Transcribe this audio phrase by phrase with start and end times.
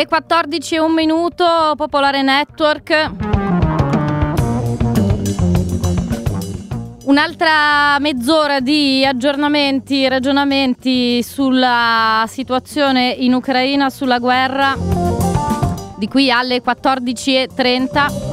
[0.00, 1.44] Le 14 e un minuto,
[1.76, 3.10] Popolare Network.
[7.04, 14.74] Un'altra mezz'ora di aggiornamenti, ragionamenti sulla situazione in Ucraina, sulla guerra,
[15.98, 18.29] di qui alle 14.30.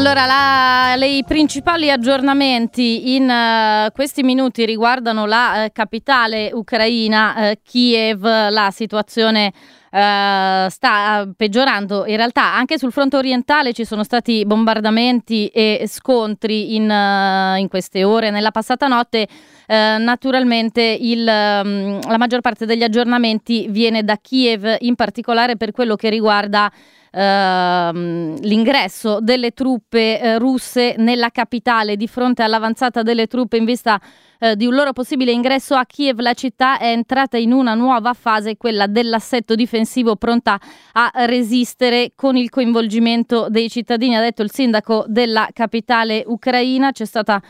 [0.00, 7.52] Allora, la, i principali aggiornamenti in uh, questi minuti riguardano la uh, capitale ucraina, uh,
[7.62, 9.52] Kiev, la situazione
[9.92, 12.06] sta peggiorando.
[12.06, 18.04] In realtà anche sul fronte orientale ci sono stati bombardamenti e scontri in, in queste
[18.04, 18.30] ore.
[18.30, 19.26] Nella passata notte
[19.66, 25.96] naturalmente il, um, la maggior parte degli aggiornamenti viene da Kiev, in particolare per quello
[25.96, 26.70] che riguarda
[27.10, 34.00] ehm, l'ingresso delle truppe eh, russe nella capitale di fronte all'avanzata delle truppe in vista
[34.38, 36.20] eh, di un loro possibile ingresso a Kiev.
[36.20, 40.58] La città è entrata in una nuova fase, quella dell'assetto difensivo pronta
[40.92, 46.90] a resistere con il coinvolgimento dei cittadini, ha detto il sindaco della capitale ucraina.
[46.90, 47.40] C'è stata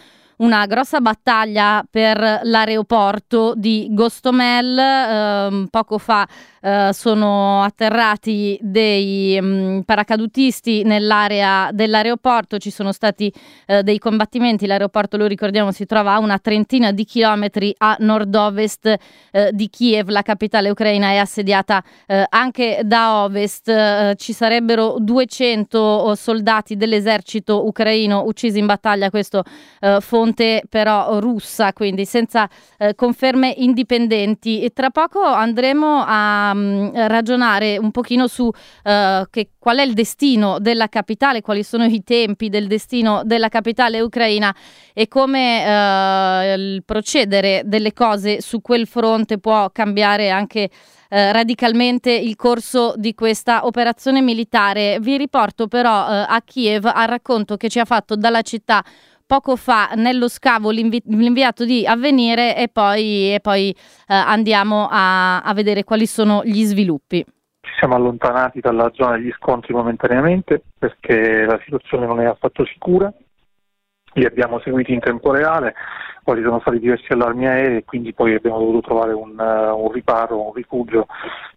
[0.41, 4.79] una grossa battaglia per l'aeroporto di Gostomel.
[4.79, 6.27] Eh, poco fa
[6.63, 13.33] eh, sono atterrati dei mh, mm, paracadutisti nell'area dell'aeroporto, ci sono stati
[13.67, 18.95] eh, dei combattimenti, l'aeroporto lo ricordiamo si trova a una trentina di chilometri a nord-ovest
[19.31, 24.97] eh, di Kiev, la capitale ucraina è assediata eh, anche da ovest, eh, ci sarebbero
[24.99, 29.43] 200 soldati dell'esercito ucraino uccisi in battaglia, questo
[30.00, 32.49] fonte fonte però russa, quindi senza
[32.79, 34.63] eh, conferme indipendenti.
[34.63, 38.53] E tra poco andremo a um, ragionare un pochino su uh,
[39.31, 44.01] che, qual è il destino della capitale, quali sono i tempi del destino della capitale
[44.01, 44.55] ucraina
[44.95, 50.71] e come uh, il procedere delle cose su quel fronte può cambiare anche
[51.12, 54.99] eh, radicalmente il corso di questa operazione militare.
[55.01, 58.85] Vi riporto però eh, a Kiev al racconto che ci ha fatto dalla città
[59.31, 63.77] poco fa nello scavo l'invi- l'inviato di avvenire e poi, e poi eh,
[64.09, 67.25] andiamo a, a vedere quali sono gli sviluppi.
[67.61, 73.13] Ci siamo allontanati dalla zona degli scontri momentaneamente perché la situazione non è affatto sicura.
[74.15, 75.75] Li abbiamo seguiti in tempo reale,
[76.25, 79.81] poi ci sono stati diversi allarmi aerei e quindi poi abbiamo dovuto trovare un, uh,
[79.81, 81.07] un riparo, un rifugio,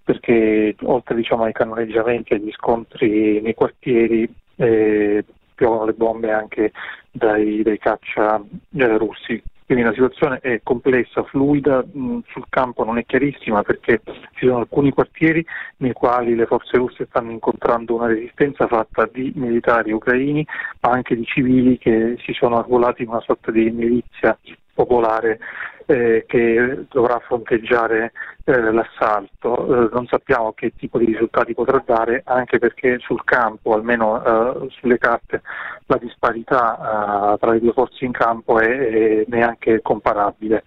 [0.03, 5.25] perché oltre diciamo, ai cannoneggiamenti e agli scontri nei quartieri eh,
[5.63, 6.73] piovono le bombe anche
[7.09, 8.41] dai, dai caccia
[8.75, 9.41] eh, russi.
[9.65, 14.01] Quindi la situazione è complessa, fluida, mh, sul campo non è chiarissima perché
[14.33, 15.43] ci sono alcuni quartieri
[15.77, 20.45] nei quali le forze russe stanno incontrando una resistenza fatta di militari ucraini
[20.81, 24.37] ma anche di civili che si sono arruolati in una sorta di milizia
[24.73, 25.39] popolare
[25.85, 28.11] eh, che dovrà fronteggiare
[28.43, 29.87] eh, l'assalto.
[29.87, 34.67] Eh, non sappiamo che tipo di risultati potrà dare, anche perché sul campo, almeno eh,
[34.79, 35.41] sulle carte,
[35.87, 40.63] la disparità eh, tra le due forze in campo è, è neanche comparabile.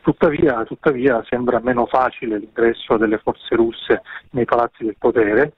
[0.00, 5.54] Tuttavia, tuttavia, sembra meno facile l'ingresso delle forze russe nei palazzi del potere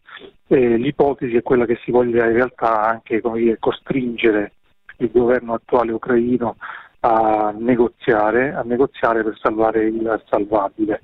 [0.49, 4.53] e l'ipotesi è quella che si voglia in realtà anche dire, costringere
[4.97, 6.57] il governo attuale ucraino
[7.01, 11.03] a negoziare, a negoziare per salvare il salvabile.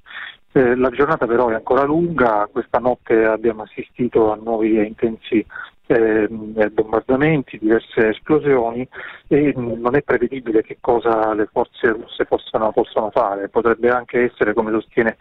[0.52, 5.44] Eh, la giornata però è ancora lunga, questa notte abbiamo assistito a nuovi e intensi
[5.86, 8.86] eh, bombardamenti, diverse esplosioni
[9.28, 13.48] e non è prevedibile che cosa le forze russe possano, possano fare.
[13.48, 15.16] Potrebbe anche essere, come sostiene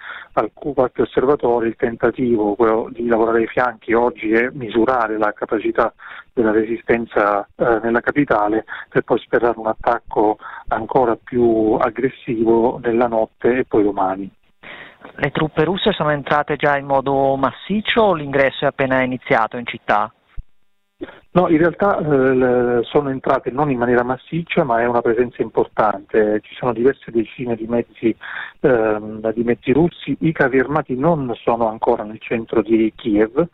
[0.53, 2.55] qualche osservatore, il tentativo
[2.91, 5.93] di lavorare ai fianchi oggi e misurare la capacità
[6.33, 10.37] della resistenza eh, nella capitale per poi sperare un attacco
[10.67, 14.29] ancora più aggressivo nella notte e poi domani.
[15.17, 19.65] Le truppe russe sono entrate già in modo massiccio o l'ingresso è appena iniziato in
[19.65, 20.11] città?
[21.35, 26.39] No, in realtà eh, sono entrate non in maniera massiccia, ma è una presenza importante.
[26.41, 28.15] Ci sono diverse decine di mezzi,
[28.61, 30.15] ehm, di mezzi russi.
[30.21, 33.45] I carri armati non sono ancora nel centro di Kiev.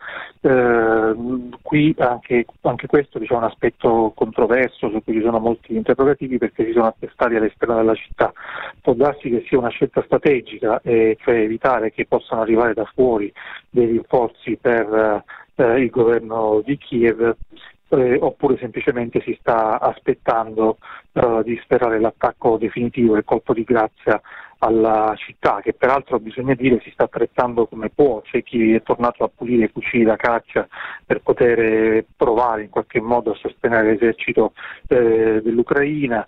[0.42, 1.14] Eh,
[1.60, 6.38] qui anche, anche questo diciamo, è un aspetto controverso su cui ci sono molti interrogativi
[6.38, 8.32] perché si sono attestati all'esterno della città.
[8.80, 13.32] Può darsi che sia una scelta strategica, eh, cioè evitare che possano arrivare da fuori
[13.70, 15.24] dei rinforzi per
[15.56, 17.36] eh, il governo di Kiev
[17.88, 20.78] eh, oppure semplicemente si sta aspettando
[21.12, 24.20] eh, di sperare l'attacco definitivo il colpo di grazia
[24.64, 29.24] alla città, che peraltro bisogna dire si sta attrezzando come può, c'è chi è tornato
[29.24, 30.68] a pulire i fucili da caccia
[31.04, 34.52] per poter provare in qualche modo a sostenere l'esercito
[34.86, 36.24] eh, dell'Ucraina,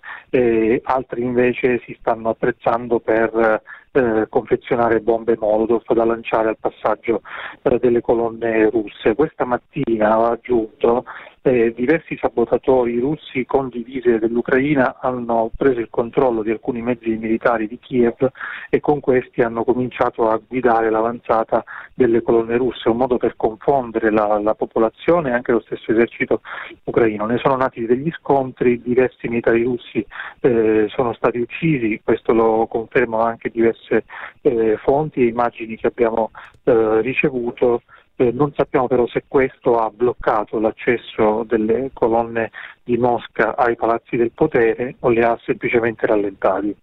[0.83, 3.61] altri invece si stanno attrezzando per
[3.95, 7.21] eh, confezionare bombe Molotov da lanciare al passaggio
[7.61, 9.15] eh, delle colonne russe.
[9.15, 11.05] Questa mattina ho aggiunto
[11.45, 17.67] eh, diversi sabotatori russi con divise dell'Ucraina hanno preso il controllo di alcuni mezzi militari
[17.67, 18.31] di Kiev
[18.67, 21.63] e con questi hanno cominciato a guidare l'avanzata
[21.93, 26.41] delle colonne russe, un modo per confondere la, la popolazione e anche lo stesso esercito
[26.85, 27.27] ucraino.
[27.27, 30.03] Ne sono nati degli scontri, diversi militari russi
[30.39, 34.05] eh, sono stati uccisi, questo lo confermano anche diverse
[34.41, 36.31] eh, fonti e immagini che abbiamo
[36.63, 37.83] eh, ricevuto.
[38.17, 42.51] Eh, non sappiamo però se questo ha bloccato l'accesso delle colonne
[42.83, 46.75] di Mosca ai palazzi del potere o li ha semplicemente rallentati.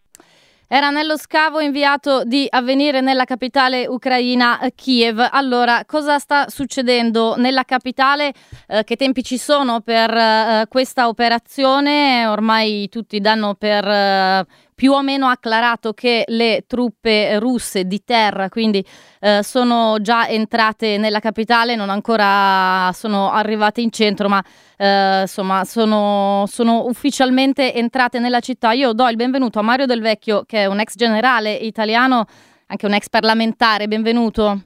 [0.75, 5.29] Era nello scavo inviato di avvenire nella capitale ucraina Kiev.
[5.31, 8.33] Allora, cosa sta succedendo nella capitale?
[8.67, 12.25] Eh, che tempi ci sono per eh, questa operazione?
[12.27, 18.49] Ormai tutti danno per eh, più o meno acclarato che le truppe russe di terra,
[18.49, 18.85] quindi
[19.21, 24.43] eh, sono già entrate nella capitale, non ancora sono arrivate in centro, ma
[24.77, 28.73] eh, insomma sono, sono, ufficialmente entrate nella città.
[28.73, 32.25] Io do il benvenuto a Mario Del Vecchio, che è un ex generale italiano,
[32.67, 33.87] anche un ex parlamentare.
[33.89, 34.61] Benvenuto.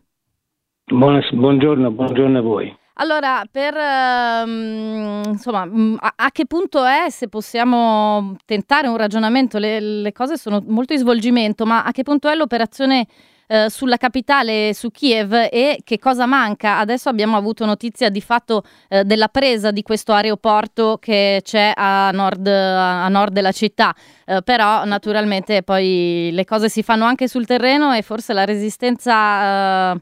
[1.32, 2.76] buongiorno, buongiorno a voi.
[2.98, 9.58] Allora, per ehm, insomma, mm, a, a, che punto è, se possiamo tentare un ragionamento,
[9.58, 13.06] le, le, cose sono molto in svolgimento, ma a che punto è l'operazione
[13.48, 16.78] eh, sulla capitale, su Kiev e che cosa manca?
[16.78, 22.10] Adesso abbiamo avuto notizia di fatto eh, della presa di questo aeroporto che c'è a
[22.12, 23.94] nord, a nord della città,
[24.25, 29.93] eh, però naturalmente poi le cose si fanno anche sul terreno e forse la resistenza
[29.93, 30.00] eh,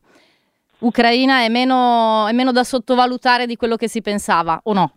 [0.85, 4.93] ucraina è meno, è meno da sottovalutare di quello che si pensava, o no?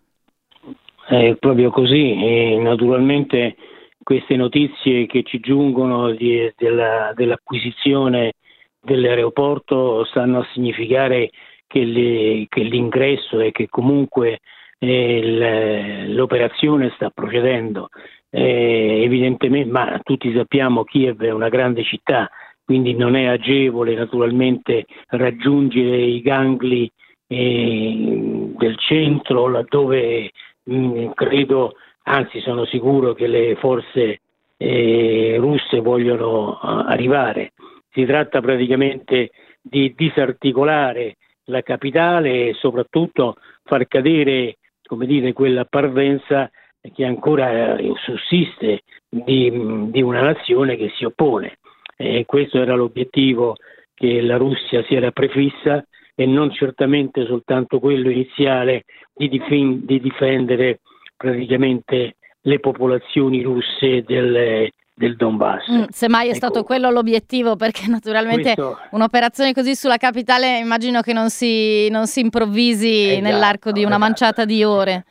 [1.06, 3.56] È proprio così, e naturalmente
[4.02, 8.32] queste notizie che ci giungono di, della, dell'acquisizione
[8.80, 11.30] dell'aeroporto stanno a significare
[11.66, 14.40] che, le, che l'ingresso e che comunque
[14.78, 17.88] eh, l'operazione sta procedendo.
[18.30, 22.30] Eh, evidentemente, ma tutti sappiamo Kiev è una grande città,
[22.68, 26.86] quindi non è agevole naturalmente raggiungere i gangli
[27.26, 30.30] eh, del centro laddove
[30.64, 34.20] mh, mm, credo, anzi sono sicuro che le forze
[34.58, 37.54] eh, russe vogliono arrivare.
[37.90, 39.30] Si tratta praticamente
[39.62, 44.58] di disarticolare la capitale e soprattutto far cadere
[45.06, 46.50] dire, quella parvenza
[46.92, 51.56] che ancora eh, sussiste di, di una nazione che si oppone
[52.00, 53.56] e questo era l'obiettivo
[53.92, 55.84] che la Russia si era prefissa
[56.14, 60.78] e non certamente soltanto quello iniziale di, dif- di difendere
[61.16, 65.70] praticamente le popolazioni russe del, del Donbass.
[65.70, 68.78] Mm, semmai è ecco, stato quello l'obiettivo, perché naturalmente questo...
[68.92, 73.96] un'operazione così sulla capitale immagino che non si, non si improvvisi esatto, nell'arco di una
[73.96, 74.04] esatto.
[74.04, 75.04] manciata di ore.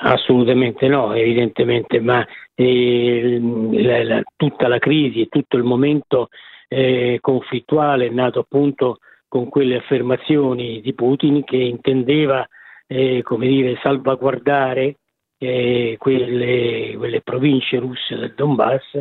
[0.00, 2.26] Assolutamente no, evidentemente, ma
[2.62, 3.40] eh,
[3.82, 6.28] la, la, tutta la crisi e tutto il momento
[6.68, 12.46] eh, conflittuale è nato appunto con quelle affermazioni di Putin che intendeva
[12.86, 14.96] eh, come dire, salvaguardare
[15.38, 19.00] eh, quelle, quelle, province russe del Donbass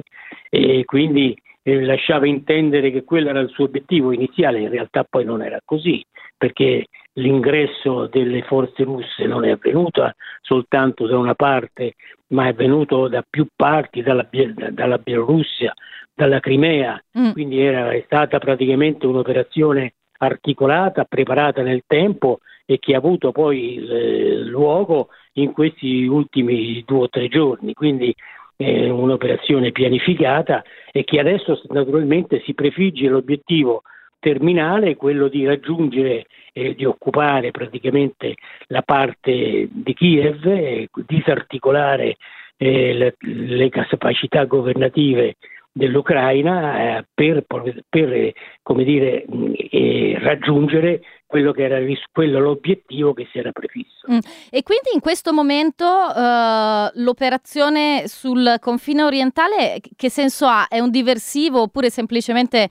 [0.50, 5.26] e quindi eh, lasciava intendere che quello era il suo obiettivo iniziale, in realtà poi
[5.26, 6.04] non era così,
[6.38, 11.96] perché l'ingresso delle forze russe non è avvenuto soltanto da una parte,
[12.28, 14.28] ma è avvenuto da più parti, dalla,
[14.72, 15.74] dalla Bielorussia,
[16.14, 17.32] dalla Crimea, mm.
[17.32, 23.86] quindi era, è stata praticamente un'operazione articolata, preparata nel tempo e che ha avuto poi
[23.86, 27.74] eh, luogo in questi ultimi due o tre giorni.
[27.74, 28.14] Quindi
[28.56, 33.82] è un'operazione pianificata e che adesso naturalmente si prefigge l'obiettivo
[34.22, 38.36] terminale, quello di raggiungere e di occupare praticamente
[38.68, 42.18] la parte di Kiev, disarticolare
[42.58, 45.38] eh, le, capacità governative
[45.74, 47.46] dell'Ucraina eh, per,
[47.90, 49.26] per come dire,
[49.72, 51.80] eh, raggiungere quello che era
[52.12, 54.12] quello l'obiettivo che si era prefisso.
[54.12, 54.20] Mm.
[54.50, 60.68] E quindi in questo momento uh, l'operazione sul confine orientale che senso ha?
[60.68, 62.68] È un diversivo oppure semplicemente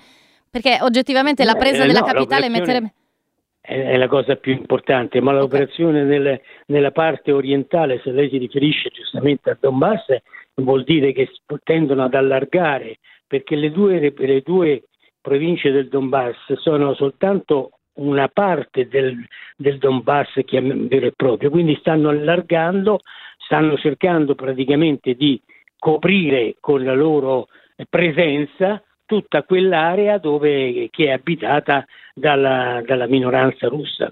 [0.50, 2.92] perché oggettivamente la presa eh, della no, capitale metterebbe
[3.60, 8.88] è la cosa più importante, ma l'operazione nel, nella parte orientale, se lei si riferisce
[8.88, 10.16] giustamente a Donbass,
[10.54, 11.30] vuol dire che
[11.62, 14.84] tendono ad allargare, perché le due, le due
[15.20, 19.14] province del Donbass sono soltanto una parte del,
[19.56, 23.00] del Donbass vero e proprio, quindi stanno allargando,
[23.36, 25.40] stanno cercando praticamente di
[25.78, 27.48] coprire con la loro
[27.88, 34.08] presenza tutta quell'area dove, che è abitata dalla, dalla minoranza russa.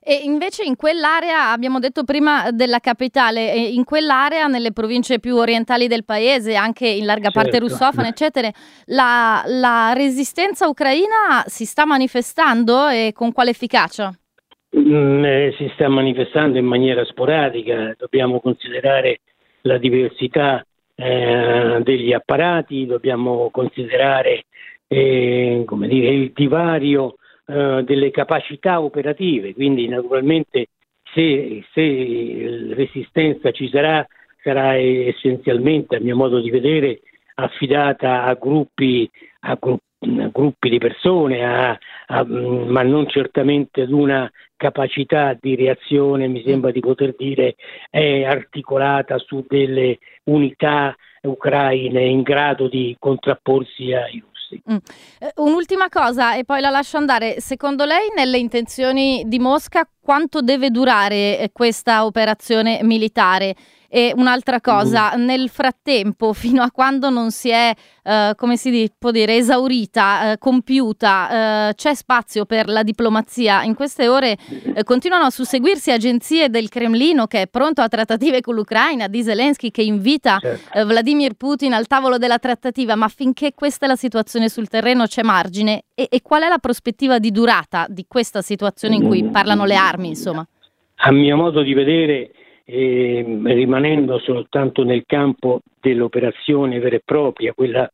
[0.00, 5.88] E invece in quell'area, abbiamo detto prima della capitale, in quell'area, nelle province più orientali
[5.88, 7.40] del paese, anche in larga certo.
[7.40, 8.48] parte russofone, eccetera,
[8.84, 14.12] la, la, resistenza ucraina si sta manifestando e con quale efficacia?
[14.78, 19.22] Mm, eh, si sta manifestando in maniera sporadica, dobbiamo considerare
[19.62, 20.64] la diversità
[20.96, 24.46] eh, degli apparati, dobbiamo considerare
[24.88, 30.68] eh, dire, il divario eh, delle capacità operative, quindi naturalmente
[31.12, 34.06] se, se resistenza ci sarà
[34.42, 37.00] sarà essenzialmente a mio modo di vedere
[37.34, 39.10] affidata a gruppi,
[39.40, 46.28] a gruppi gruppi di persone, a, a, ma non certamente ad una capacità di reazione,
[46.28, 47.56] mi sembra di poter dire,
[47.90, 54.62] è articolata su delle unità ucraine in grado di contrapporsi ai russi.
[54.70, 54.76] Mm.
[55.18, 57.40] Eh, un'ultima cosa e poi la lascio andare.
[57.40, 63.56] Secondo lei nelle intenzioni di Mosca quanto deve durare eh, questa operazione militare?
[63.88, 65.24] E un'altra cosa, mm.
[65.24, 67.72] nel frattempo, fino a quando non si è,
[68.02, 73.62] eh, come si può dire, esaurita, eh, compiuta, eh, c'è spazio per la diplomazia.
[73.62, 74.36] In queste ore
[74.74, 79.22] eh, continuano a susseguirsi agenzie del Cremlino che è pronto a trattative con l'Ucraina, di
[79.22, 80.78] Zelensky che invita certo.
[80.78, 85.06] Eh, Vladimir Putin al tavolo della trattativa, ma finché questa è la situazione sul terreno
[85.06, 85.84] c'è margine.
[85.94, 89.30] E, e qual è la prospettiva di durata di questa situazione in cui mm.
[89.30, 90.46] parlano le armi, insomma?
[90.96, 92.30] A mio modo di vedere
[92.64, 97.90] eh, rimanendo soltanto nel campo dell'operazione vera e propria, quella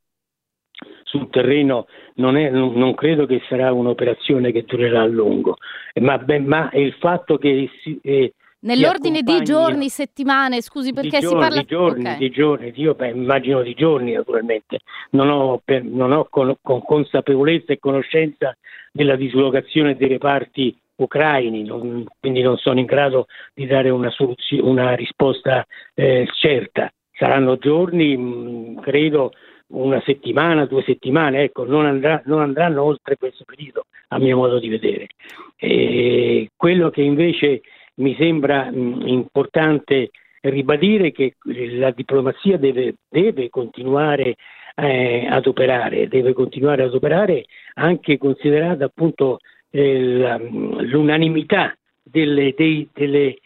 [1.04, 5.56] sul terreno non, è, non, credo che sarà un'operazione che durerà a lungo,
[6.00, 8.32] ma, ma il fatto che si, eh,
[8.64, 11.61] Nell'ordine di giorni, settimane, scusi perché si giorni, parla...
[11.61, 12.18] Di giorni, okay.
[12.18, 14.78] di giorni, io beh, immagino di giorni naturalmente,
[15.11, 18.56] non ho, per, non ho con, con, consapevolezza e conoscenza
[18.92, 24.66] della dislocazione dei reparti ucraini, non, quindi non sono in grado di dare una, soluzio,
[24.66, 26.90] una risposta eh, certa.
[27.12, 29.32] Saranno giorni, mh, mm, credo,
[29.72, 34.58] una settimana, due settimane, ecco, non, andrà, non, andranno oltre questo periodo, a mio modo
[34.58, 35.06] di vedere.
[35.56, 37.62] E quello che invece
[37.96, 40.11] mi sembra mh, mm, importante
[40.42, 44.37] ribadire è che la diplomazia deve, deve continuare
[44.75, 47.44] eh, ad operare, deve continuare ad operare
[47.75, 49.38] anche considerata appunto
[49.73, 53.38] l'unanimità delle, dei, delle,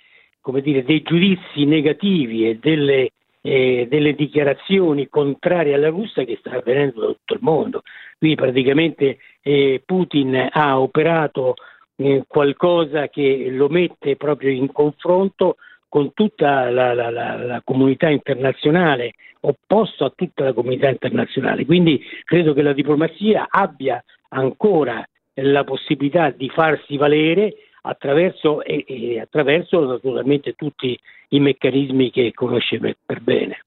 [0.60, 3.10] dire, dei, giudizi negativi e delle,
[3.42, 7.82] eh, delle, dichiarazioni contrarie alla Russia che sta avvenendo da tutto il mondo.
[8.18, 11.54] Qui praticamente eh, Putin ha operato
[11.96, 15.56] eh, qualcosa che lo mette proprio in confronto
[15.88, 21.64] con tutta la, la, la, la, comunità internazionale, opposto a tutta la comunità internazionale.
[21.64, 25.06] Quindi credo che la diplomazia abbia ancora
[25.42, 32.78] la possibilità di farsi valere attraverso, e, e attraverso naturalmente tutti i meccanismi che conosce
[32.78, 33.64] per, per bene.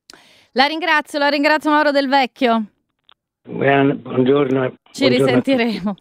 [0.53, 2.65] La ringrazio, la ringrazio Mauro Del Vecchio.
[3.43, 4.73] Buongiorno.
[4.91, 5.95] Ci buongiorno risentiremo.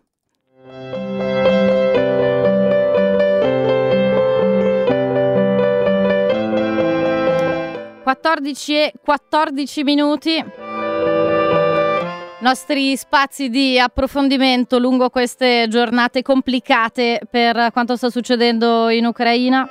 [8.03, 10.68] Quattordici e 14 minuti
[12.41, 19.69] nostri spazi di approfondimento lungo queste giornate complicate per quanto sta succedendo in Ucraina.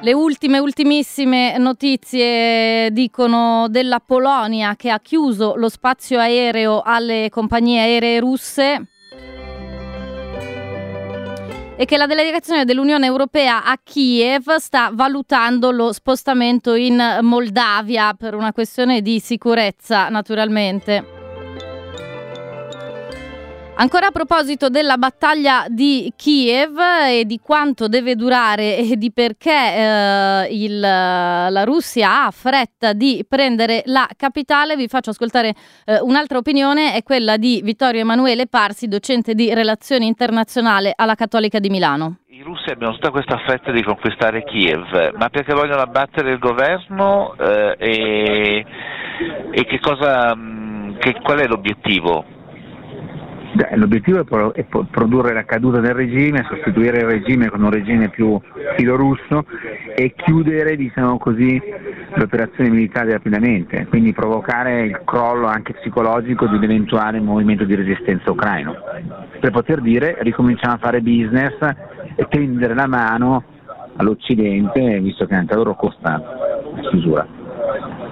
[0.00, 7.80] Le ultime, ultimissime notizie dicono della Polonia che ha chiuso lo spazio aereo alle compagnie
[7.80, 8.88] aeree russe
[11.76, 18.34] e che la delegazione dell'Unione Europea a Kiev sta valutando lo spostamento in Moldavia per
[18.34, 21.13] una questione di sicurezza, naturalmente.
[23.76, 26.78] Ancora a proposito della battaglia di Kiev
[27.08, 33.26] e di quanto deve durare e di perché eh, il, la Russia ha fretta di
[33.28, 35.54] prendere la capitale, vi faccio ascoltare
[35.86, 41.58] eh, un'altra opinione, è quella di Vittorio Emanuele Parsi, docente di relazioni internazionali alla Cattolica
[41.58, 42.18] di Milano.
[42.28, 47.34] I russi abbiano tutta questa fretta di conquistare Kiev, ma perché vogliono abbattere il governo
[47.36, 48.66] eh, e,
[49.50, 50.32] e che cosa,
[51.00, 52.33] che, qual è l'obiettivo?
[53.74, 58.08] L'obiettivo è, pro- è produrre la caduta del regime, sostituire il regime con un regime
[58.08, 58.40] più
[58.76, 59.46] filorusso
[59.94, 66.56] e chiudere diciamo così, le operazioni militari rapidamente, quindi provocare il crollo anche psicologico di
[66.56, 68.74] un eventuale movimento di resistenza ucraino,
[69.38, 71.54] per poter dire ricominciamo a fare business
[72.16, 73.44] e tendere la mano
[73.96, 76.20] all'Occidente, visto che anche a loro costa
[76.74, 77.43] la chiusura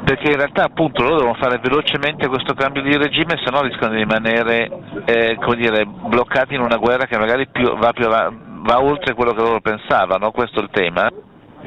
[0.04, 3.92] perché in realtà appunto loro devono fare velocemente questo cambio di regime, se no rischiano
[3.92, 4.68] di rimanere
[5.04, 8.32] eh, dire, bloccati in una guerra che magari più, va, più, va,
[8.62, 11.09] va, oltre quello che loro pensavano, questo è il tema?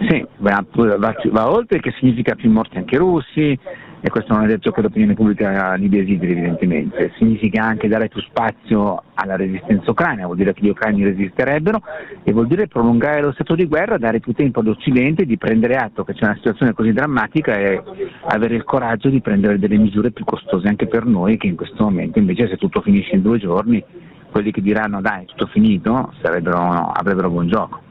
[0.10, 3.58] Sì, va, va, va oltre che significa più morti anche russi,
[4.06, 8.22] e questo non è detto che l'opinione pubblica li desideri evidentemente, significa anche dare più
[8.22, 11.82] spazio alla resistenza ucraina, vuol dire che gli ucraini resisterebbero
[12.22, 16.04] e vuol dire prolungare lo stato di guerra, dare più tempo all'Occidente di prendere atto
[16.04, 17.82] che c'è una situazione così drammatica e
[18.28, 21.86] avere il coraggio di prendere delle misure più costose anche per noi che in questo
[21.86, 23.84] momento invece se tutto finisce in due giorni
[24.30, 27.85] quelli che diranno dai tutto finito avrebbero buon gioco.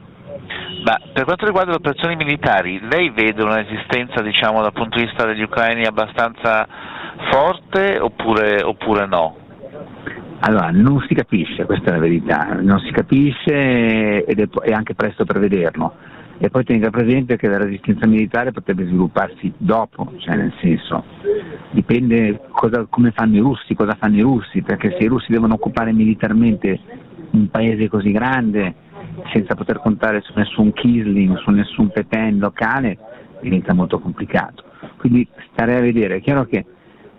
[0.85, 5.25] Ma per quanto riguarda le operazioni militari, lei vede un'esistenza diciamo, dal punto di vista
[5.25, 6.67] degli ucraini abbastanza
[7.31, 9.35] forte oppure, oppure no?
[10.41, 14.93] Allora, non si capisce, questa è la verità, non si capisce ed è, è anche
[14.93, 15.91] presto per vederlo.
[16.37, 21.03] E poi tenga presente che la resistenza militare potrebbe svilupparsi dopo, cioè nel senso,
[21.71, 25.55] dipende cosa, come fanno i russi, cosa fanno i russi, perché se i russi devono
[25.55, 26.79] occupare militarmente
[27.31, 28.83] un paese così grande,
[29.31, 32.97] senza poter contare su nessun Kisling, su nessun Petain locale,
[33.41, 34.63] diventa molto complicato.
[34.97, 36.65] Quindi stare a vedere, è chiaro che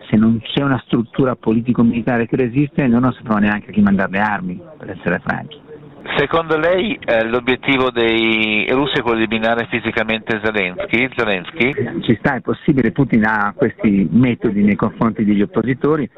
[0.09, 4.21] se non c'è una struttura politico-militare che resiste, non sappiamo neanche a chi mandare le
[4.21, 5.66] armi, per essere franchi.
[6.15, 11.09] Secondo lei eh, l'obiettivo dei russi è quello di minare fisicamente Zelensky?
[11.15, 12.01] Zelensky?
[12.03, 16.09] Ci sta, è possibile, Putin ha questi metodi nei confronti degli oppositori,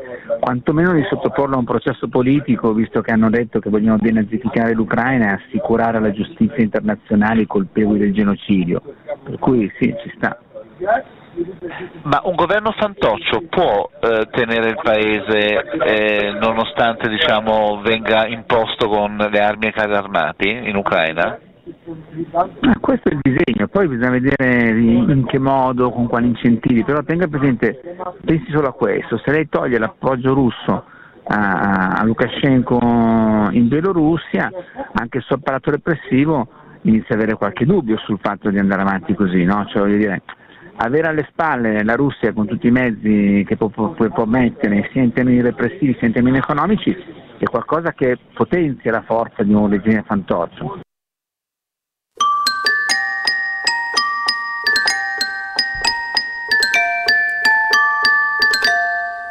[0.41, 5.31] quantomeno di sottoporlo a un processo politico, visto che hanno detto che vogliono denazificare l'Ucraina
[5.31, 8.83] e assicurare alla giustizia internazionale i colpevoli del genocidio.
[9.25, 10.39] Per cui sì, ci sta.
[12.03, 19.17] Ma un governo fantoccio può eh, tenere il paese eh, nonostante diciamo, venga imposto con
[19.17, 21.39] le armi e carri armati in Ucraina?
[22.33, 27.03] Ah, questo è il disegno, poi bisogna vedere in che modo, con quali incentivi, però
[27.03, 27.79] tenga presente,
[28.25, 30.85] pensi solo a questo, se lei toglie l'appoggio russo
[31.25, 32.79] a, Lukashenko
[33.51, 34.51] in Bielorussia,
[34.95, 36.49] anche il suo apparato repressivo
[36.83, 39.67] inizia ad avere qualche dubbio sul fatto di andare avanti così, no?
[39.67, 40.23] cioè, dire,
[40.79, 45.03] avere alle spalle la Russia con tutti i mezzi che può, può, può mettere sia
[45.03, 46.97] in termini repressivi sia in termini economici
[47.39, 50.81] è qualcosa che potenzia la forza di un regime fantoccio.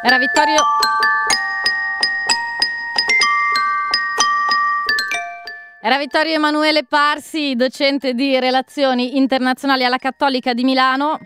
[0.02, 0.56] Era Vittorio
[5.80, 11.18] Era Vittorio Emanuele Parsi, docente di relazioni internazionali alla Cattolica di Milano.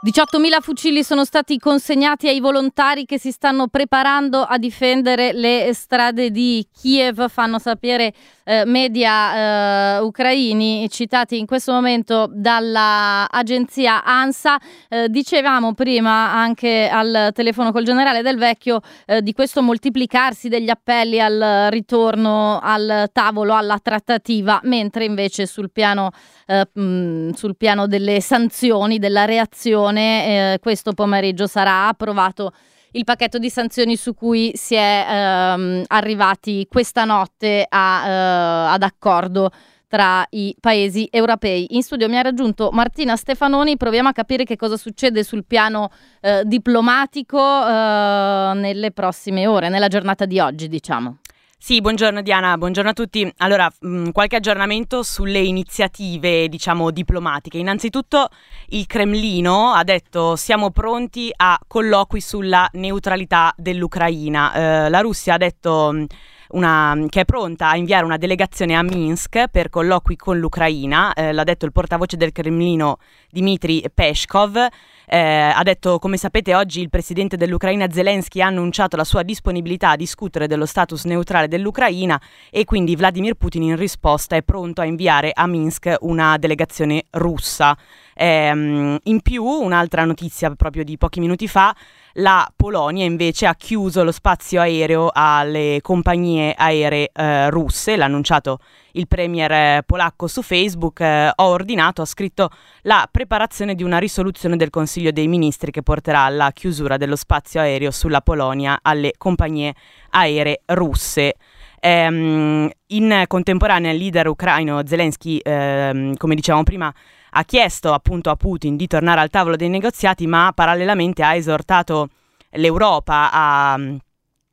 [0.00, 6.30] 18.000 fucili sono stati consegnati ai volontari che si stanno preparando a difendere le strade
[6.30, 14.60] di Kiev, fanno sapere eh, media eh, ucraini citati in questo momento dall'agenzia ANSA.
[14.88, 20.70] Eh, dicevamo prima anche al telefono col generale Del Vecchio eh, di questo moltiplicarsi degli
[20.70, 26.12] appelli al ritorno al tavolo, alla trattativa, mentre invece sul piano,
[26.46, 32.52] eh, mh, sul piano delle sanzioni, della reazione, eh, questo pomeriggio sarà approvato
[32.92, 38.82] il pacchetto di sanzioni su cui si è ehm, arrivati questa notte a, eh, ad
[38.82, 39.50] accordo
[39.88, 41.74] tra i paesi europei.
[41.74, 45.90] In studio mi ha raggiunto Martina Stefanoni, proviamo a capire che cosa succede sul piano
[46.20, 51.18] eh, diplomatico eh, nelle prossime ore, nella giornata di oggi, diciamo.
[51.60, 53.30] Sì, buongiorno Diana, buongiorno a tutti.
[53.38, 57.58] Allora, mh, mm, qualche aggiornamento sulle iniziative, diciamo, diplomatiche.
[57.58, 58.28] Innanzitutto
[58.68, 64.86] il Cremlino ha detto siamo pronti a colloqui sulla neutralità dell'Ucraina.
[64.86, 66.04] Eh, la Russia ha detto mm,
[66.50, 71.32] una, che è pronta a inviare una delegazione a Minsk per colloqui con l'Ucraina, eh,
[71.32, 72.98] l'ha detto il portavoce del Cremlino
[73.30, 74.68] Dmitry Peshkov.
[75.10, 79.90] Eh, ha detto, come sapete, oggi il presidente dell'Ucraina Zelensky ha annunciato la sua disponibilità
[79.90, 84.84] a discutere dello status neutrale dell'Ucraina e quindi Vladimir Putin in risposta è pronto a
[84.84, 87.74] inviare a Minsk una delegazione russa.
[88.14, 91.74] Ehm, in più, un'altra notizia proprio di pochi minuti fa,
[92.14, 98.58] la Polonia invece ha chiuso lo spazio aereo alle compagnie aeree eh, russe, l'ha annunciato
[98.98, 102.50] il premier eh, polacco su Facebook, eh, ho ordinato, ha scritto
[102.82, 107.60] la preparazione di una risoluzione del Consiglio dei Ministri che porterà alla chiusura dello spazio
[107.60, 109.74] aereo sulla Polonia alle compagnie
[110.10, 111.34] aeree russe.
[111.80, 116.92] Ehm, in contemporanea il leader ucraino Zelensky, ehm, come dicevamo prima,
[117.30, 122.08] ha chiesto appunto a Putin di tornare al tavolo dei negoziati, ma parallelamente ha esortato
[122.52, 123.78] l'Europa a,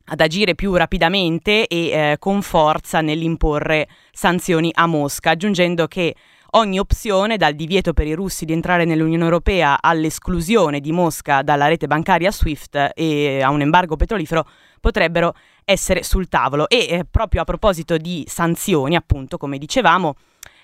[0.06, 6.14] ad agire più rapidamente e eh, con forza nell'imporre sanzioni a Mosca, aggiungendo che
[6.52, 11.66] ogni opzione, dal divieto per i russi di entrare nell'Unione Europea all'esclusione di Mosca dalla
[11.66, 14.46] rete bancaria SWIFT e a un embargo petrolifero,
[14.80, 16.68] potrebbero essere sul tavolo.
[16.68, 20.14] E eh, proprio a proposito di sanzioni, appunto, come dicevamo,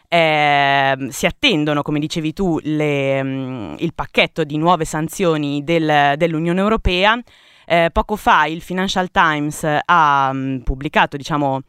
[0.09, 6.15] eh, si attendono, come dicevi tu, le, mh, mm, il pacchetto di nuove sanzioni del,
[6.17, 7.19] dell'Unione Europea.
[7.67, 11.61] Eh, poco fa il Financial Times ha mh, mm, pubblicato, diciamo,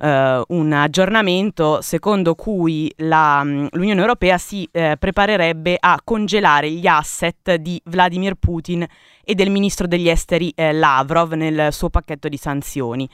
[0.00, 6.86] Uh, un aggiornamento secondo cui la, mm, l'Unione Europea si uh, preparerebbe a congelare gli
[6.86, 8.86] asset di Vladimir Putin
[9.24, 13.10] e del ministro degli esteri uh, Lavrov nel suo pacchetto di sanzioni.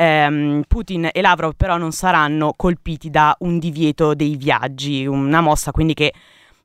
[0.00, 5.72] Ehm, Putin e Lavrov però non saranno colpiti da un divieto dei viaggi, una mossa
[5.72, 6.12] quindi che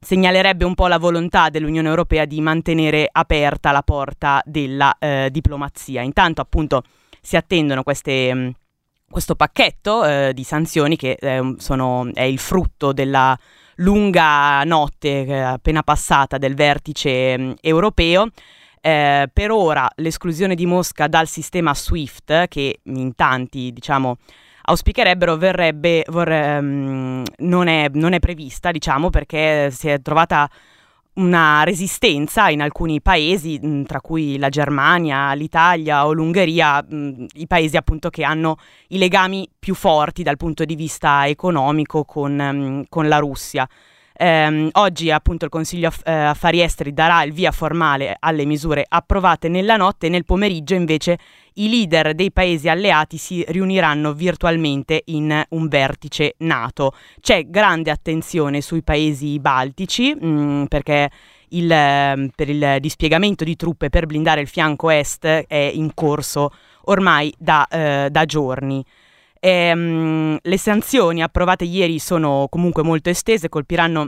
[0.03, 6.01] segnalerebbe un po' la volontà dell'Unione Europea di mantenere aperta la porta della eh, diplomazia.
[6.01, 6.83] Intanto appunto
[7.21, 8.49] si attendono queste, mm,
[9.09, 13.37] questo pacchetto eh, di sanzioni che eh, sono, è il frutto della
[13.77, 18.27] lunga notte eh, appena passata del vertice mm, europeo
[18.85, 24.17] eh, per ora l'esclusione di Mosca dal sistema SWIFT, che in tanti diciamo
[24.65, 30.49] auspicherebbero, verrebbe, vorre, um, non, è, non, è, prevista, diciamo, perché si è trovata
[31.15, 38.09] una resistenza in alcuni paesi, tra cui la Germania, l'Italia o l'Ungheria, i paesi appunto
[38.09, 43.67] che hanno i legami più forti dal punto di vista economico con, con la Russia.
[44.15, 48.85] Eh, oggi appunto il Consiglio Aff- eh, Affari Esteri darà il via formale alle misure
[48.87, 51.17] approvate nella notte e nel pomeriggio invece
[51.55, 56.93] i leader dei paesi alleati si riuniranno virtualmente in un vertice NATO.
[57.19, 61.09] C'è grande attenzione sui paesi baltici mh, mm, perché
[61.49, 66.51] il, ehm, per il dispiegamento di truppe per blindare il fianco est è in corso
[66.85, 68.83] ormai da, eh, da giorni.
[69.45, 74.07] Ehm, le sanzioni approvate ieri sono comunque molto estese, colpiranno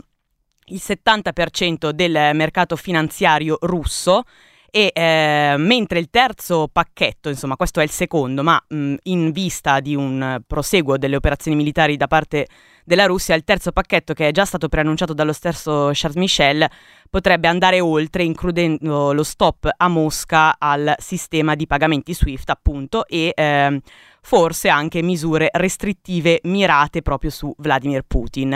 [0.68, 4.24] il 70% del mercato finanziario russo
[4.72, 9.82] e eh, mentre il terzo pacchetto, insomma questo è il secondo, ma mh, in vista
[9.82, 12.48] di un proseguo delle operazioni militari da parte
[12.86, 16.66] della Russia, il terzo pacchetto che è già stato preannunciato dallo stesso Charles Michel
[17.10, 23.34] potrebbe andare oltre includendo lo stop a Mosca al sistema di pagamenti SWIFT appunto e
[23.36, 23.82] eh,
[24.26, 28.54] forse anche misure restrittive mirate proprio su Vladimir Putin.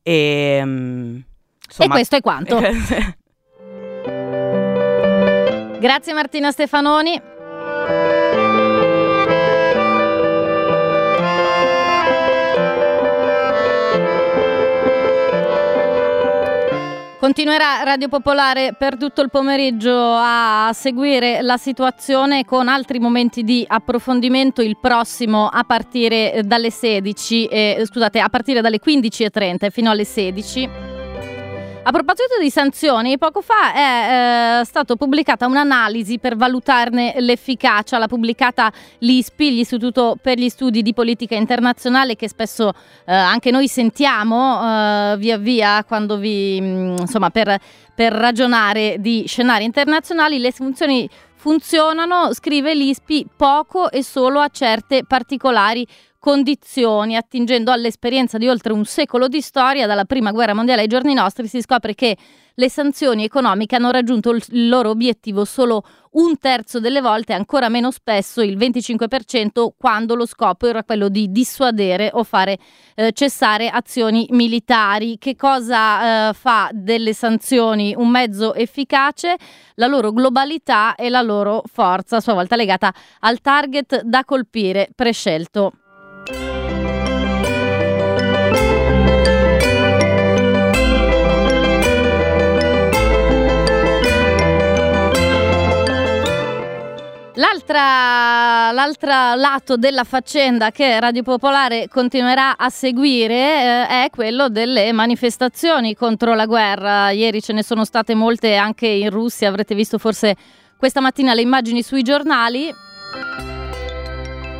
[0.00, 0.12] E,
[0.60, 1.24] ehm,
[1.66, 2.60] insomma, e questo è quanto.
[5.80, 7.37] Grazie Martina Stefanoni.
[17.28, 23.66] Continuerà Radio Popolare per tutto il pomeriggio a seguire la situazione con altri momenti di
[23.68, 30.04] approfondimento il prossimo a partire dalle 16 eh, scusate a partire dalle 15.30 fino alle
[30.06, 30.87] 16
[31.88, 38.06] a proposito di sanzioni, poco fa è eh, stata pubblicata un'analisi per valutarne l'efficacia, l'ha
[38.06, 42.74] pubblicata l'ISPI, l'Istituto per gli Studi di Politica Internazionale, che spesso
[43.06, 47.58] eh, anche noi sentiamo eh, via via quando vi, mm, insomma, per,
[47.94, 50.38] per ragionare di scenari internazionali.
[50.38, 55.86] Le funzioni funzionano, scrive l'ISPI, poco e solo a certe particolari
[56.18, 61.14] condizioni, attingendo all'esperienza di oltre un secolo di storia, dalla prima guerra mondiale ai giorni
[61.14, 62.16] nostri, si scopre che
[62.58, 67.92] le sanzioni economiche hanno raggiunto il loro obiettivo solo un terzo delle volte, ancora meno
[67.92, 72.58] spesso il 25%, quando lo scopo era quello di dissuadere o fare
[72.96, 75.18] eh, cessare azioni militari.
[75.18, 79.36] Che cosa eh, fa delle sanzioni un mezzo efficace?
[79.74, 84.88] La loro globalità e la loro forza, a sua volta legata al target da colpire
[84.92, 85.72] prescelto.
[97.74, 105.94] L'altro lato della faccenda che Radio Popolare continuerà a seguire eh, è quello delle manifestazioni
[105.94, 107.10] contro la guerra.
[107.10, 110.36] Ieri ce ne sono state molte anche in Russia, avrete visto forse
[110.76, 112.72] questa mattina le immagini sui giornali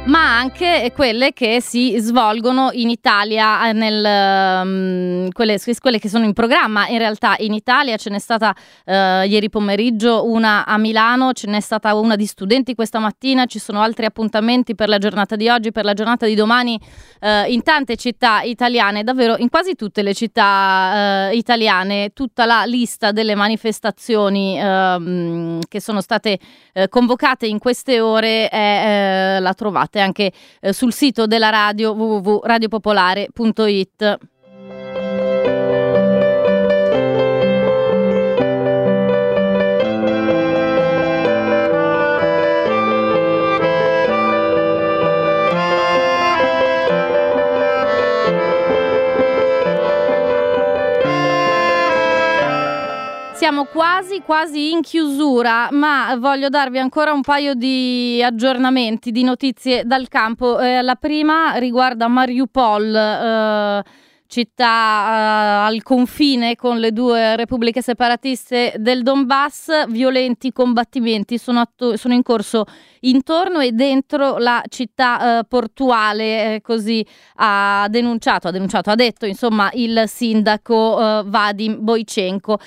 [0.09, 6.25] ma anche quelle che si svolgono in Italia, eh, nel, um, quelle, quelle, che sono
[6.25, 7.97] in programma in realtà in Italia.
[7.97, 8.55] Ce n'è stata
[8.87, 8.93] uh,
[9.27, 13.83] ieri pomeriggio una a Milano, ce n'è stata una di studenti questa mattina, ci sono
[13.83, 16.79] altri appuntamenti per la giornata di oggi, per la giornata di domani
[17.21, 22.65] uh, in tante città italiane, davvero in quasi tutte le città uh, italiane, tutta la
[22.65, 26.39] lista delle manifestazioni ehm, che sono state
[26.89, 34.19] convocate in queste ore è, la trovate anche eh, sul sito della radio www.radiopopolare.it.
[53.49, 59.85] siamo quasi quasi in chiusura, ma voglio darvi ancora un paio di aggiornamenti, di notizie
[59.87, 60.59] dal campo.
[60.59, 62.95] Eh, la prima riguarda Mariupol.
[62.95, 63.83] Eh,
[64.29, 71.97] città uh, al confine con le due repubbliche separatiste del Donbass, violenti combattimenti sono, atto-
[71.97, 72.67] sono in corso
[73.01, 77.05] intorno e dentro la città uh, portuale, eh, così
[77.37, 82.59] ha denunciato, ha denunciato, ha detto insomma il sindaco uh, Vadim Boichenko.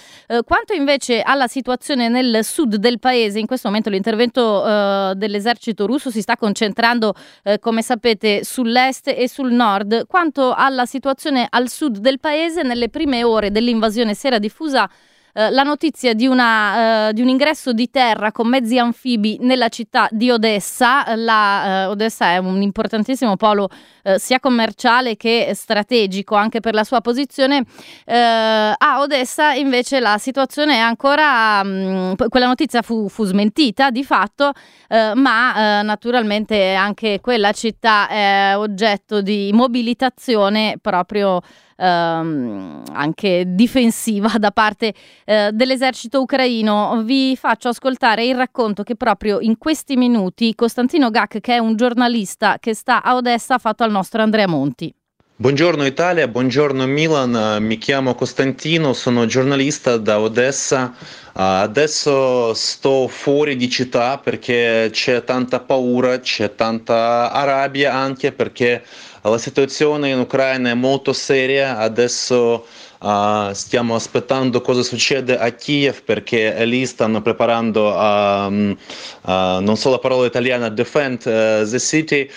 [0.45, 6.21] quanto invece alla situazione nel sud del paese, in questo momento l'intervento dell'esercito russo si
[6.21, 7.13] sta concentrando,
[7.59, 10.07] come sapete, sull'est e sul nord.
[10.07, 14.89] Quanto alla situazione al sud del paese, nelle prime ore dell'invasione si era diffusa
[15.33, 19.69] eh, la notizia di, una, uh, di, un ingresso di terra con mezzi anfibi nella
[19.69, 21.15] città di Odessa.
[21.15, 23.69] La, uh, Odessa è un importantissimo polo
[24.17, 27.63] sia commerciale che strategico anche per la sua posizione.
[28.05, 34.03] a Odessa invece la situazione è ancora, mh, mm, quella notizia fu, fu, smentita di
[34.03, 34.53] fatto,
[34.89, 41.39] ma naturalmente anche quella città è oggetto di mobilitazione proprio
[41.81, 44.93] ehm, anche difensiva da parte
[45.25, 47.01] eh, dell'esercito ucraino.
[47.03, 51.75] Vi faccio ascoltare il racconto che proprio in questi minuti Costantino Gac, che è un
[51.75, 54.93] giornalista che sta a Odessa, ha fatto al nostro Andrea Monti.
[55.41, 60.93] Buongiorno Italia, buongiorno Milan, mi chiamo Costantino, sono giornalista da Odessa.
[61.33, 68.83] Adesso sto fuori di città perché c'è tanta paura, c'è tanta rabbia anche perché
[69.29, 72.65] la situazione in Ucraina è molto seria, adesso
[73.01, 79.89] uh, stiamo aspettando cosa succede a Kiev perché lì stanno preparando uh, uh, non so
[79.89, 82.29] la parola italiana defend eh, the city,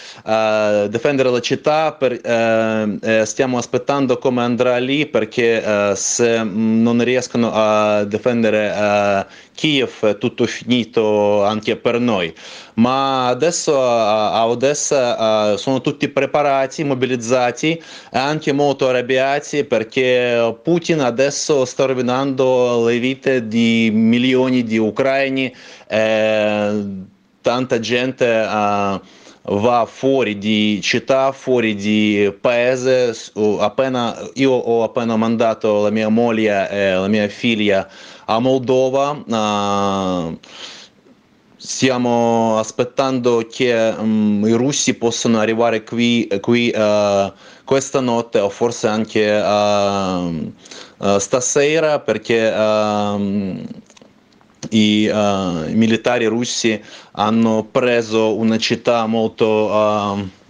[0.88, 8.04] difendere la città, per, eh, stiamo aspettando come andrà lì perché se non riescono a
[8.04, 12.34] difendere Kiev è tutto finito anche per noi.
[12.74, 21.64] Ma adesso a Odessa sono tutti preparati, mobilizzati e anche molto arrabbiati perché Putin adesso
[21.64, 25.54] sta rovinando le vite di milioni di ucraini
[25.86, 26.84] e
[27.40, 28.24] tanta gente
[29.46, 33.14] va fuori di città, fuori di paese.
[33.58, 37.88] Appena, io ho appena mandato la mia moglie e la mia figlia
[38.24, 39.10] a Moldova.
[39.10, 40.38] Uh,
[41.64, 47.32] stiamo aspettando che um, i russi possano arrivare qui, qui uh,
[47.64, 53.66] questa notte o forse anche uh, stasera perché ehm,
[54.70, 56.78] i, i, militari russi
[57.12, 60.42] hanno preso una città molto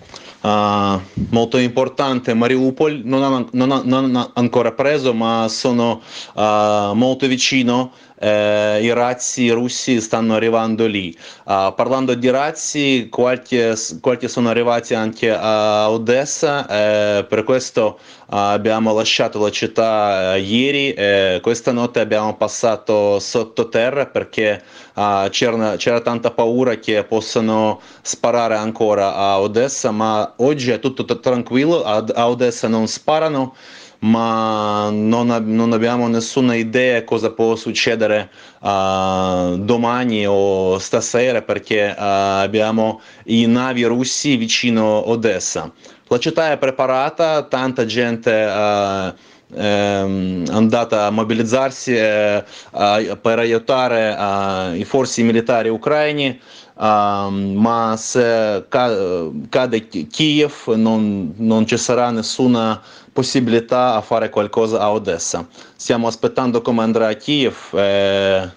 [0.44, 1.00] Uh,
[1.31, 3.00] molto importante Mariupol.
[3.03, 6.03] Non hanno, non, non ancora preso ma sono
[6.35, 7.92] uh, molto vicino
[8.24, 11.14] eh, i razzi russi stanno arrivando lì.
[11.44, 18.34] Uh, parlando di razzi, qualche, qualche, sono arrivati anche a Odessa, eh, per questo uh,
[18.34, 24.62] abbiamo lasciato la città uh, ieri e questa notte abbiamo passato sottoterra perché
[24.94, 31.82] c'era, c'era tanta paura che possano sparare ancora a Odessa, ma oggi è tutto tranquillo,
[31.82, 33.54] a, a Odessa non sparano
[34.04, 41.94] ma non, non, abbiamo nessuna idea cosa può succedere uh, domani o stasera perché uh,
[41.96, 45.72] abbiamo i navi russi vicino Odessa.
[46.08, 49.14] La città è preparata, tanta gente uh,
[49.54, 50.00] è
[50.50, 56.40] andata a mobilizzarsi eh, per aiutare i forze militari ucraini.
[56.76, 62.82] Um, ma se cade Kiev non, non, ci sarà nessuna
[63.13, 65.47] possibilità a fare qualcosa a Odessa.
[65.75, 67.55] Stiamo aspettando come andrà a Kiev.
[67.73, 68.49] E,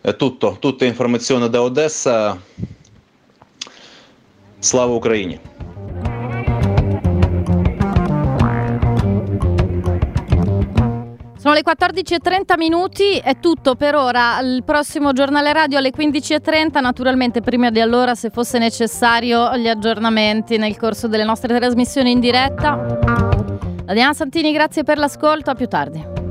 [0.00, 2.38] è tutto, tutte informazioni da Odessa.
[4.60, 5.38] Слава Україні!
[11.38, 14.40] Sono le 14.30 minuti, è tutto per ora.
[14.40, 16.80] Il prossimo giornale radio alle 15.30.
[16.80, 22.20] Naturalmente, prima di allora, se fosse necessario, gli aggiornamenti nel corso delle nostre trasmissioni in
[22.20, 23.31] diretta.
[23.93, 25.51] Da Diana Santini, grazie per l'ascolto.
[25.51, 26.22] A più tardi.